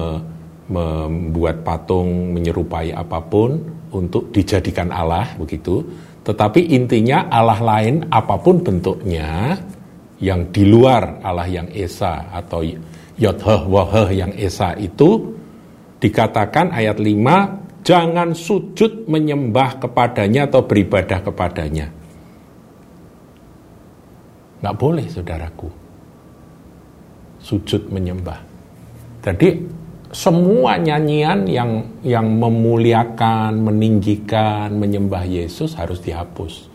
membuat 0.70 1.66
patung 1.66 2.30
menyerupai 2.30 2.94
apa 2.94 3.18
pun 3.26 3.58
untuk 3.90 4.30
dijadikan 4.30 4.94
Allah 4.94 5.34
begitu. 5.34 5.82
Tetapi 6.22 6.70
intinya 6.76 7.26
Allah 7.26 7.58
lain 7.58 8.06
apa 8.06 8.38
pun 8.38 8.62
bentuknya 8.62 9.58
yang 10.22 10.52
di 10.54 10.68
luar 10.68 11.18
Allah 11.24 11.48
yang 11.48 11.68
Esa 11.74 12.30
atau 12.30 12.62
Yodheh 13.18 13.62
Waheh 13.66 14.08
yang 14.14 14.32
Esa 14.36 14.76
itu 14.78 15.34
dikatakan 15.98 16.70
ayat 16.70 17.02
5 17.02 17.82
jangan 17.82 18.36
sujud 18.36 19.08
menyembah 19.08 19.80
kepadanya 19.80 20.46
atau 20.46 20.62
beribadah 20.64 21.18
kepadanya. 21.24 21.88
Nggak 24.60 24.76
boleh 24.76 25.06
saudaraku. 25.08 25.68
Sujud 27.40 27.88
menyembah. 27.88 28.49
Jadi 29.20 29.48
semua 30.10 30.74
nyanyian 30.74 31.46
yang 31.46 31.70
yang 32.02 32.26
memuliakan, 32.26 33.62
meninggikan, 33.62 34.74
menyembah 34.74 35.22
Yesus 35.22 35.78
harus 35.78 36.02
dihapus. 36.02 36.66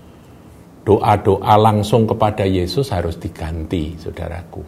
Doa-doa 0.86 1.58
langsung 1.58 2.06
kepada 2.06 2.46
Yesus 2.46 2.94
harus 2.94 3.18
diganti, 3.18 3.98
saudaraku. 3.98 4.62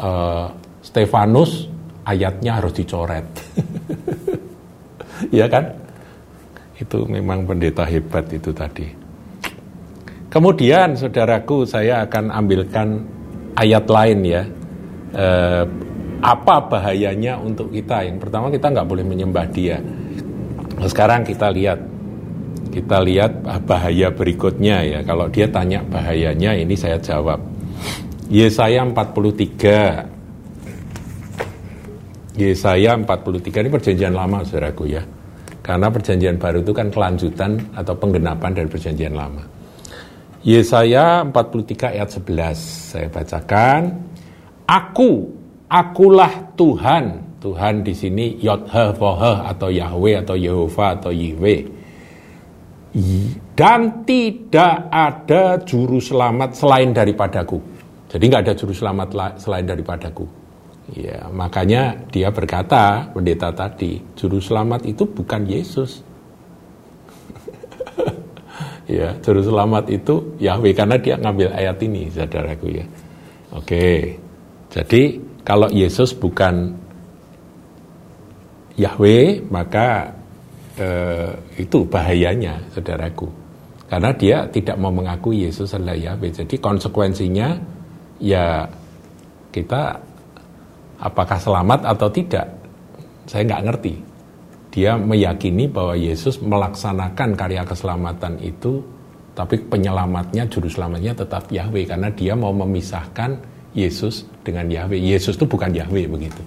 Uh, 0.00 0.48
Stefanus 0.80 1.68
ayatnya 2.08 2.58
harus 2.58 2.72
dicoret. 2.72 3.28
ya 5.38 5.46
kan? 5.46 5.76
Itu 6.80 7.04
memang 7.04 7.44
pendeta 7.44 7.84
hebat 7.84 8.26
itu 8.32 8.50
tadi. 8.50 8.88
Kemudian 10.32 10.96
saudaraku 10.96 11.68
saya 11.68 12.08
akan 12.08 12.32
ambilkan 12.32 12.88
ayat 13.60 13.84
lain 13.86 14.18
ya. 14.24 14.42
Uh, 15.16 15.64
apa 16.22 16.60
bahayanya 16.68 17.36
untuk 17.40 17.72
kita? 17.72 18.04
Yang 18.06 18.28
pertama 18.28 18.48
kita 18.48 18.72
nggak 18.72 18.88
boleh 18.88 19.04
menyembah 19.04 19.46
dia. 19.52 19.80
Nah, 20.76 20.88
sekarang 20.88 21.24
kita 21.24 21.52
lihat, 21.52 21.80
kita 22.72 23.00
lihat 23.04 23.44
bahaya 23.64 24.12
berikutnya 24.12 24.84
ya. 24.84 25.00
Kalau 25.04 25.28
dia 25.28 25.48
tanya 25.48 25.80
bahayanya, 25.84 26.56
ini 26.56 26.76
saya 26.76 26.96
jawab. 27.00 27.40
Yesaya 28.28 28.84
43. 28.84 30.06
Yesaya 32.36 32.96
43 32.96 33.64
ini 33.64 33.70
perjanjian 33.72 34.12
lama 34.12 34.44
saudaraku 34.44 34.84
ya. 34.92 35.00
Karena 35.64 35.90
perjanjian 35.90 36.38
baru 36.38 36.62
itu 36.62 36.70
kan 36.70 36.94
kelanjutan 36.94 37.58
atau 37.74 37.96
penggenapan 37.98 38.54
dari 38.54 38.68
perjanjian 38.70 39.14
lama. 39.16 39.42
Yesaya 40.46 41.26
43 41.26 41.98
ayat 41.98 42.08
11 42.12 42.94
saya 42.94 43.10
bacakan. 43.10 43.98
Aku 44.66 45.35
akulah 45.70 46.54
Tuhan. 46.54 47.26
Tuhan 47.36 47.84
di 47.86 47.94
sini 47.94 48.42
Yodheh 48.42 48.96
Voheh 48.96 49.38
atau 49.46 49.70
Yahweh 49.70 50.18
atau 50.18 50.34
Yehova 50.34 50.98
atau 50.98 51.12
Yahweh. 51.14 51.78
dan 53.52 54.08
tidak 54.08 54.88
ada 54.88 55.60
juru 55.60 56.00
selamat 56.00 56.56
selain 56.56 56.96
daripadaku. 56.96 57.60
Jadi 58.08 58.24
nggak 58.24 58.42
ada 58.48 58.54
juru 58.56 58.72
selamat 58.72 59.08
selain 59.36 59.68
daripadaku. 59.68 60.24
Ya, 60.94 61.26
makanya 61.34 61.98
dia 62.08 62.30
berkata, 62.30 63.10
pendeta 63.10 63.50
tadi, 63.50 63.98
juru 64.14 64.38
selamat 64.38 64.86
itu 64.86 65.02
bukan 65.02 65.42
Yesus. 65.44 66.06
ya, 68.96 69.18
juru 69.18 69.42
selamat 69.42 69.90
itu 69.90 70.38
Yahweh 70.38 70.72
karena 70.72 70.96
dia 70.96 71.18
ngambil 71.18 71.52
ayat 71.52 71.76
ini, 71.82 72.06
saudaraku 72.08 72.66
ya. 72.70 72.86
Oke. 73.50 74.16
Jadi 74.70 75.25
kalau 75.46 75.70
Yesus 75.70 76.10
bukan 76.10 76.74
Yahweh, 78.74 79.46
maka 79.46 80.10
eh, 80.74 81.30
itu 81.62 81.86
bahayanya, 81.86 82.66
saudaraku. 82.74 83.30
Karena 83.86 84.10
dia 84.18 84.50
tidak 84.50 84.74
mau 84.82 84.90
mengakui 84.90 85.46
Yesus 85.46 85.70
adalah 85.70 85.94
Yahweh. 85.94 86.34
Jadi 86.34 86.58
konsekuensinya 86.58 87.54
ya 88.18 88.66
kita 89.54 89.82
apakah 90.98 91.38
selamat 91.38 91.94
atau 91.94 92.10
tidak, 92.10 92.46
saya 93.30 93.46
nggak 93.46 93.64
ngerti. 93.70 93.94
Dia 94.74 94.98
meyakini 94.98 95.70
bahwa 95.70 95.94
Yesus 95.94 96.42
melaksanakan 96.42 97.38
karya 97.38 97.62
keselamatan 97.62 98.42
itu, 98.42 98.82
tapi 99.32 99.62
penyelamatnya, 99.62 100.50
juru 100.50 100.66
selamatnya 100.68 101.16
tetap 101.16 101.48
Yahweh, 101.48 101.86
karena 101.86 102.10
dia 102.12 102.34
mau 102.34 102.52
memisahkan 102.52 103.40
Yesus 103.72 104.35
dengan 104.46 104.70
Yahweh. 104.70 105.02
Yesus 105.02 105.34
itu 105.34 105.50
bukan 105.50 105.74
Yahweh 105.74 106.06
begitu. 106.06 106.38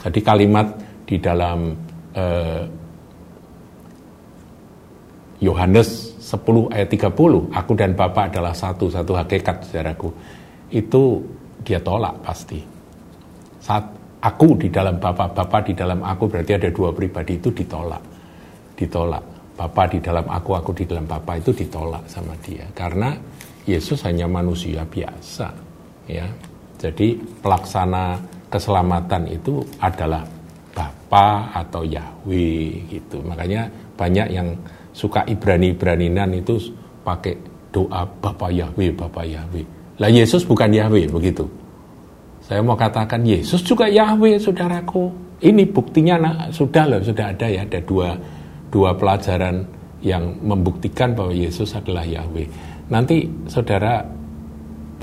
Jadi 0.00 0.20
kalimat 0.24 0.72
di 1.04 1.20
dalam 1.20 1.76
eh, 2.16 2.64
Yohanes 5.44 6.16
10 6.24 6.72
ayat 6.72 6.88
30, 6.88 7.52
aku 7.52 7.72
dan 7.76 7.92
Bapa 7.92 8.32
adalah 8.32 8.56
satu, 8.56 8.88
satu 8.88 9.12
hakikat 9.12 9.68
saudaraku. 9.68 10.08
Itu 10.72 11.20
dia 11.60 11.76
tolak 11.84 12.24
pasti. 12.24 12.64
Saat 13.60 13.84
aku 14.24 14.56
di 14.56 14.72
dalam 14.72 14.96
Bapa, 14.96 15.28
Bapa 15.28 15.60
di 15.60 15.76
dalam 15.76 16.00
aku 16.00 16.24
berarti 16.32 16.56
ada 16.56 16.72
dua 16.72 16.96
pribadi 16.96 17.36
itu 17.36 17.52
ditolak. 17.52 18.00
Ditolak. 18.72 19.24
Bapa 19.54 19.86
di 19.86 20.02
dalam 20.02 20.26
aku, 20.26 20.50
aku 20.56 20.70
di 20.72 20.84
dalam 20.88 21.04
Bapa 21.04 21.36
itu 21.38 21.52
ditolak 21.52 22.08
sama 22.08 22.32
dia. 22.40 22.66
Karena 22.72 23.14
Yesus 23.68 24.00
hanya 24.08 24.24
manusia 24.24 24.82
biasa. 24.84 25.48
ya. 26.08 26.26
Jadi 26.84 27.16
pelaksana 27.40 28.20
keselamatan 28.52 29.24
itu 29.32 29.64
adalah 29.80 30.20
Bapa 30.76 31.48
atau 31.56 31.80
Yahweh 31.80 32.92
gitu. 32.92 33.24
Makanya 33.24 33.72
banyak 33.96 34.28
yang 34.28 34.52
suka 34.92 35.24
Ibrani-Ibraninan 35.24 36.36
itu 36.36 36.60
pakai 37.00 37.40
doa 37.72 38.04
Bapak 38.04 38.52
Yahweh, 38.52 38.92
Bapak 38.92 39.24
Yahweh. 39.24 39.64
Lah 39.96 40.12
Yesus 40.12 40.44
bukan 40.44 40.68
Yahweh 40.68 41.08
begitu. 41.08 41.48
Saya 42.44 42.60
mau 42.60 42.76
katakan 42.76 43.24
Yesus 43.24 43.64
juga 43.64 43.88
Yahweh, 43.88 44.36
saudaraku. 44.36 45.08
Ini 45.40 45.64
buktinya 45.72 46.14
nah, 46.20 46.36
sudah 46.52 46.84
loh, 46.84 47.00
sudah 47.00 47.32
ada 47.32 47.48
ya, 47.48 47.64
ada 47.64 47.80
dua 47.80 48.12
dua 48.68 48.92
pelajaran 48.92 49.64
yang 50.04 50.36
membuktikan 50.44 51.16
bahwa 51.16 51.32
Yesus 51.32 51.72
adalah 51.72 52.04
Yahweh. 52.04 52.44
Nanti 52.92 53.24
saudara 53.48 54.04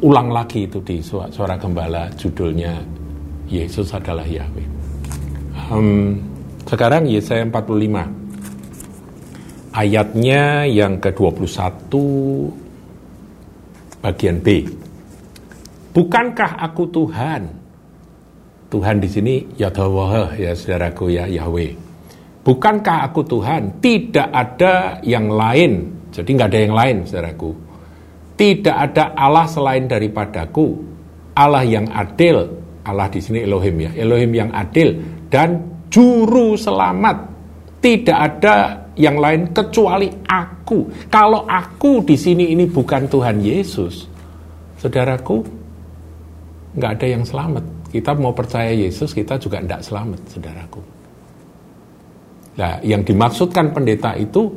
ulang 0.01 0.33
lagi 0.33 0.65
itu 0.65 0.81
di 0.81 0.97
suara 1.05 1.61
gembala 1.61 2.09
judulnya 2.17 2.81
Yesus 3.45 3.93
adalah 3.93 4.25
Yahweh. 4.25 4.65
Um, 5.69 6.17
sekarang 6.65 7.05
Yesaya 7.05 7.45
45 7.45 9.77
ayatnya 9.77 10.65
yang 10.65 10.97
ke-21 10.97 11.93
bagian 14.01 14.41
B. 14.41 14.65
Bukankah 15.91 16.51
aku 16.65 16.83
Tuhan? 16.89 17.41
Tuhan 18.71 19.03
di 19.03 19.09
sini 19.11 19.43
Yahweh 19.59 20.39
ya 20.41 20.55
saudaraku 20.57 21.13
ya 21.13 21.29
Yahweh. 21.29 21.77
Bukankah 22.41 23.05
aku 23.05 23.21
Tuhan? 23.21 23.77
Tidak 23.77 24.33
ada 24.33 24.97
yang 25.05 25.29
lain. 25.29 25.93
Jadi 26.09 26.29
nggak 26.33 26.49
ada 26.49 26.59
yang 26.59 26.73
lain 26.73 26.97
saudaraku. 27.05 27.70
Tidak 28.41 28.73
ada 28.73 29.13
Allah 29.13 29.45
selain 29.45 29.85
daripadaku. 29.85 30.81
Allah 31.37 31.61
yang 31.61 31.85
adil. 31.93 32.57
Allah 32.81 33.05
di 33.13 33.21
sini 33.21 33.45
Elohim 33.45 33.85
ya. 33.85 33.93
Elohim 33.93 34.33
yang 34.33 34.49
adil 34.49 34.97
dan 35.29 35.61
juru 35.93 36.57
selamat. 36.57 37.29
Tidak 37.85 38.17
ada 38.17 38.81
yang 38.97 39.21
lain 39.21 39.53
kecuali 39.53 40.09
aku. 40.25 40.89
Kalau 41.13 41.45
aku 41.45 42.01
di 42.01 42.17
sini 42.17 42.49
ini 42.49 42.65
bukan 42.65 43.05
Tuhan 43.05 43.37
Yesus, 43.45 44.09
saudaraku, 44.81 45.45
nggak 46.73 46.91
ada 46.97 47.07
yang 47.13 47.21
selamat. 47.21 47.93
Kita 47.93 48.17
mau 48.17 48.33
percaya 48.33 48.73
Yesus, 48.73 49.13
kita 49.13 49.37
juga 49.37 49.61
tidak 49.61 49.85
selamat, 49.85 50.19
saudaraku. 50.33 50.81
Nah, 52.57 52.81
yang 52.81 53.05
dimaksudkan 53.05 53.69
pendeta 53.69 54.17
itu, 54.17 54.49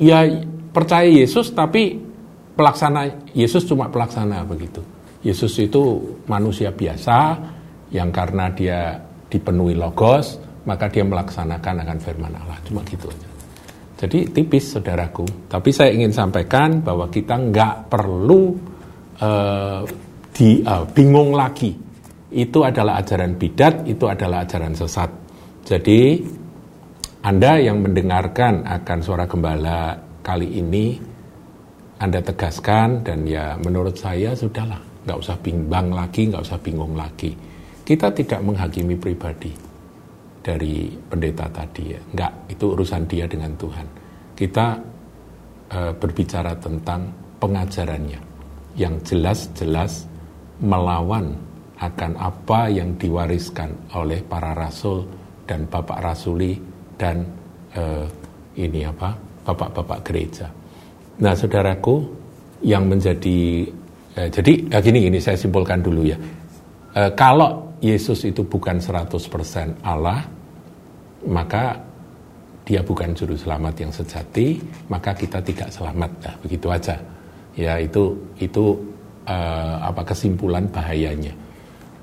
ya 0.00 0.24
percaya 0.72 1.08
Yesus, 1.08 1.52
tapi 1.52 2.11
pelaksana 2.56 3.32
Yesus 3.32 3.64
cuma 3.68 3.88
pelaksana 3.88 4.44
begitu. 4.44 4.80
Yesus 5.22 5.54
itu 5.62 6.02
manusia 6.26 6.74
biasa 6.74 7.38
yang 7.94 8.10
karena 8.10 8.50
dia 8.50 8.98
dipenuhi 9.30 9.78
logos, 9.78 10.36
maka 10.66 10.90
dia 10.90 11.06
melaksanakan 11.06 11.86
akan 11.86 11.98
firman 12.02 12.32
Allah. 12.34 12.58
Cuma 12.66 12.82
gitu 12.84 13.08
aja. 13.08 13.28
Jadi 14.02 14.34
tipis 14.34 14.74
saudaraku. 14.74 15.46
Tapi 15.46 15.70
saya 15.70 15.94
ingin 15.94 16.10
sampaikan 16.10 16.82
bahwa 16.82 17.06
kita 17.06 17.38
nggak 17.38 17.86
perlu 17.86 18.50
uh, 19.22 19.86
di, 20.34 20.58
uh, 20.66 20.82
bingung 20.90 21.38
lagi. 21.38 21.70
Itu 22.32 22.66
adalah 22.66 22.98
ajaran 22.98 23.38
bidat, 23.38 23.86
itu 23.86 24.10
adalah 24.10 24.42
ajaran 24.42 24.74
sesat. 24.74 25.10
Jadi 25.62 26.18
Anda 27.22 27.62
yang 27.62 27.78
mendengarkan 27.78 28.66
akan 28.66 28.98
suara 29.04 29.30
gembala 29.30 29.94
kali 30.26 30.58
ini, 30.58 30.98
Anda 32.02 32.18
tegaskan 32.18 33.06
dan 33.06 33.22
ya 33.30 33.54
menurut 33.62 33.94
saya 33.94 34.34
sudahlah, 34.34 35.06
nggak 35.06 35.18
usah 35.22 35.38
bimbang 35.38 35.94
lagi, 35.94 36.26
nggak 36.26 36.42
usah 36.42 36.58
bingung 36.58 36.98
lagi. 36.98 37.30
Kita 37.86 38.10
tidak 38.10 38.42
menghakimi 38.42 38.98
pribadi 38.98 39.54
dari 40.42 40.90
pendeta 40.90 41.46
tadi 41.46 41.94
ya. 41.94 42.00
Enggak, 42.10 42.32
itu 42.50 42.74
urusan 42.74 43.06
dia 43.06 43.30
dengan 43.30 43.54
Tuhan. 43.54 43.86
Kita 44.34 44.66
e, 45.70 45.78
berbicara 45.94 46.58
tentang 46.58 47.06
pengajarannya 47.38 48.20
yang 48.74 48.98
jelas-jelas 49.06 50.10
melawan 50.58 51.38
akan 51.78 52.18
apa 52.18 52.66
yang 52.66 52.98
diwariskan 52.98 53.94
oleh 53.94 54.26
para 54.26 54.58
rasul 54.58 55.06
dan 55.46 55.70
bapak 55.70 56.02
rasuli 56.02 56.58
dan 56.98 57.22
e, 57.70 57.82
ini 58.58 58.82
apa 58.82 59.14
bapak-bapak 59.46 60.00
gereja. 60.02 60.61
Nah, 61.20 61.36
saudaraku 61.36 62.08
yang 62.64 62.88
menjadi 62.88 63.68
e, 64.16 64.20
jadi 64.32 64.52
ya 64.72 64.78
gini 64.80 64.98
gini 65.10 65.18
saya 65.20 65.36
simpulkan 65.36 65.84
dulu 65.84 66.08
ya. 66.08 66.16
E, 66.96 67.00
kalau 67.12 67.74
Yesus 67.82 68.22
itu 68.24 68.46
bukan 68.46 68.78
100% 68.78 69.82
Allah, 69.82 70.22
maka 71.26 71.76
dia 72.62 72.78
bukan 72.82 73.10
juru 73.10 73.34
selamat 73.34 73.74
yang 73.82 73.92
sejati, 73.92 74.62
maka 74.86 75.10
kita 75.18 75.42
tidak 75.42 75.68
selamat. 75.74 76.10
Nah, 76.22 76.34
begitu 76.38 76.66
aja. 76.70 76.94
Ya, 77.58 77.76
itu 77.76 78.16
itu 78.38 78.78
uh, 79.26 79.76
apa 79.82 80.06
kesimpulan 80.06 80.64
bahayanya. 80.70 81.34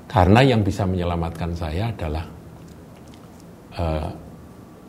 Karena 0.04 0.44
yang 0.44 0.60
bisa 0.60 0.84
menyelamatkan 0.84 1.56
saya 1.56 1.88
adalah 1.88 2.24
uh, 3.80 4.08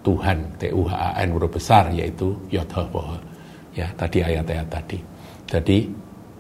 Tuhan, 0.04 0.38
T 0.60 0.70
U 0.76 0.84
H 0.86 0.92
A 0.92 1.10
N 1.24 1.30
huruf 1.34 1.56
besar 1.56 1.94
yaitu 1.96 2.36
Yodhawah. 2.52 3.31
Ya, 3.72 3.88
tadi 3.96 4.20
ayat-ayat 4.20 4.68
tadi. 4.68 5.00
Jadi 5.48 5.88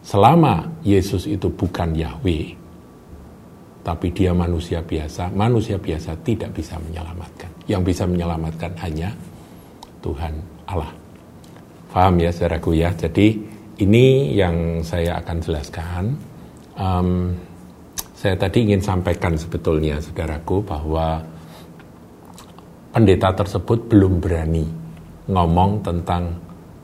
selama 0.03 0.67
Yesus 0.83 1.27
itu 1.27 1.47
bukan 1.47 1.95
Yahweh, 1.95 2.55
tapi 3.81 4.13
dia 4.13 4.35
manusia 4.35 4.83
biasa, 4.83 5.33
manusia 5.33 5.79
biasa 5.79 6.13
tidak 6.21 6.53
bisa 6.53 6.77
menyelamatkan. 6.77 7.49
Yang 7.65 7.81
bisa 7.95 8.03
menyelamatkan 8.05 8.71
hanya 8.83 9.09
Tuhan 10.03 10.33
Allah. 10.69 10.91
Paham 11.91 12.19
ya 12.21 12.31
saudaraku 12.31 12.77
ya? 12.77 12.93
Jadi 12.95 13.35
ini 13.81 14.37
yang 14.37 14.85
saya 14.85 15.19
akan 15.19 15.37
jelaskan. 15.41 16.03
Um, 16.77 17.35
saya 18.15 18.37
tadi 18.37 18.69
ingin 18.69 18.79
sampaikan 18.85 19.33
sebetulnya 19.33 19.97
saudaraku 19.97 20.61
bahwa 20.61 21.25
pendeta 22.93 23.33
tersebut 23.33 23.89
belum 23.89 24.21
berani 24.21 24.67
ngomong 25.25 25.81
tentang 25.81 26.37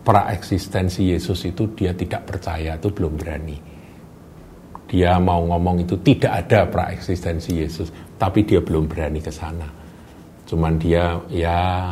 praeksistensi 0.08 1.12
Yesus 1.12 1.44
itu 1.44 1.76
dia 1.76 1.92
tidak 1.92 2.24
percaya 2.24 2.80
itu 2.80 2.88
belum 2.88 3.14
berani 3.20 3.58
dia 4.88 5.20
mau 5.20 5.44
ngomong 5.44 5.84
itu 5.84 6.00
tidak 6.00 6.48
ada 6.48 6.64
praeksistensi 6.64 7.60
Yesus, 7.60 7.92
tapi 8.16 8.48
dia 8.48 8.64
belum 8.64 8.88
berani 8.88 9.20
ke 9.20 9.28
sana. 9.28 9.68
Cuman 10.48 10.80
dia 10.80 11.20
ya 11.28 11.92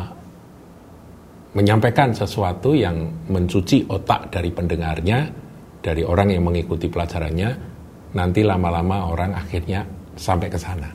menyampaikan 1.52 2.16
sesuatu 2.16 2.72
yang 2.72 3.28
mencuci 3.28 3.84
otak 3.92 4.32
dari 4.32 4.48
pendengarnya, 4.48 5.28
dari 5.84 6.00
orang 6.08 6.32
yang 6.32 6.48
mengikuti 6.48 6.88
pelajarannya, 6.88 7.50
nanti 8.16 8.40
lama-lama 8.40 9.12
orang 9.12 9.36
akhirnya 9.36 9.84
sampai 10.16 10.48
ke 10.48 10.56
sana. 10.56 10.88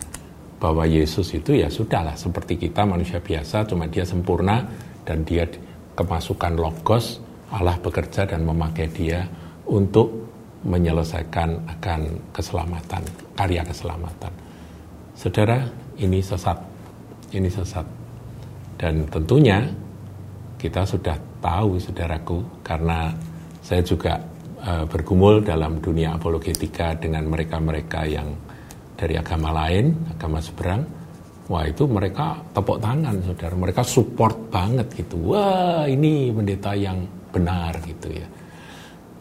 Bahwa 0.58 0.90
Yesus 0.90 1.30
itu 1.38 1.54
ya 1.54 1.70
sudahlah 1.70 2.18
seperti 2.18 2.58
kita 2.58 2.82
manusia 2.82 3.22
biasa, 3.22 3.70
cuma 3.70 3.86
dia 3.86 4.06
sempurna 4.10 4.66
dan 5.06 5.22
dia 5.22 5.46
kemasukan 5.96 6.56
logos, 6.56 7.20
Allah 7.52 7.76
bekerja 7.80 8.24
dan 8.28 8.48
memakai 8.48 8.88
dia 8.92 9.28
untuk 9.68 10.32
menyelesaikan 10.62 11.68
akan 11.78 12.32
keselamatan, 12.32 13.02
karya 13.34 13.66
keselamatan. 13.66 14.32
Saudara, 15.18 15.66
ini 15.98 16.22
sesat. 16.22 16.58
Ini 17.34 17.50
sesat. 17.50 17.86
Dan 18.78 19.06
tentunya 19.10 19.66
kita 20.58 20.86
sudah 20.86 21.18
tahu 21.42 21.82
saudaraku 21.82 22.62
karena 22.62 23.14
saya 23.62 23.82
juga 23.82 24.22
uh, 24.62 24.86
bergumul 24.86 25.42
dalam 25.42 25.82
dunia 25.82 26.18
apologetika 26.18 26.94
dengan 26.98 27.26
mereka-mereka 27.30 28.02
yang 28.06 28.30
dari 28.98 29.18
agama 29.18 29.50
lain, 29.50 29.94
agama 30.14 30.38
seberang. 30.38 31.01
Wah 31.50 31.66
itu 31.66 31.90
mereka 31.90 32.38
tepuk 32.54 32.78
tangan 32.78 33.18
saudara, 33.26 33.54
mereka 33.58 33.82
support 33.82 34.38
banget 34.54 34.88
gitu. 34.94 35.34
Wah 35.34 35.90
ini 35.90 36.30
pendeta 36.30 36.78
yang 36.78 37.02
benar 37.32 37.80
gitu 37.82 38.12
ya 38.12 38.28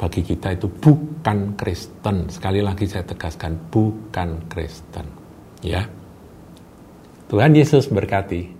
bagi 0.00 0.24
kita 0.24 0.56
itu 0.56 0.64
bukan 0.64 1.52
Kristen. 1.60 2.32
Sekali 2.32 2.64
lagi 2.64 2.88
saya 2.88 3.04
tegaskan, 3.04 3.68
bukan 3.68 4.48
Kristen. 4.48 5.04
Ya. 5.60 5.84
Tuhan 7.28 7.52
Yesus 7.52 7.92
berkati. 7.92 8.59